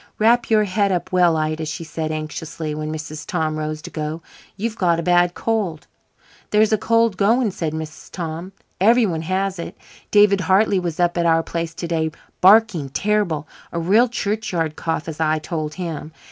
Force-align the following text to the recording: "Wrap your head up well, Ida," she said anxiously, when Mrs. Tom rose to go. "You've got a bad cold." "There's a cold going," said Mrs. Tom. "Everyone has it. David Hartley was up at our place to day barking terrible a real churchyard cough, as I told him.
"Wrap 0.17 0.49
your 0.49 0.63
head 0.63 0.91
up 0.91 1.11
well, 1.11 1.37
Ida," 1.37 1.67
she 1.67 1.83
said 1.83 2.11
anxiously, 2.11 2.73
when 2.73 2.91
Mrs. 2.91 3.23
Tom 3.23 3.55
rose 3.59 3.83
to 3.83 3.91
go. 3.91 4.23
"You've 4.57 4.75
got 4.75 4.99
a 4.99 5.03
bad 5.03 5.35
cold." 5.35 5.85
"There's 6.49 6.73
a 6.73 6.77
cold 6.79 7.17
going," 7.17 7.51
said 7.51 7.71
Mrs. 7.73 8.09
Tom. 8.09 8.51
"Everyone 8.79 9.21
has 9.21 9.59
it. 9.59 9.77
David 10.09 10.41
Hartley 10.41 10.79
was 10.79 10.99
up 10.99 11.19
at 11.19 11.27
our 11.27 11.43
place 11.43 11.75
to 11.75 11.87
day 11.87 12.09
barking 12.41 12.89
terrible 12.89 13.47
a 13.71 13.79
real 13.79 14.09
churchyard 14.09 14.75
cough, 14.75 15.07
as 15.07 15.19
I 15.19 15.37
told 15.37 15.75
him. 15.75 16.11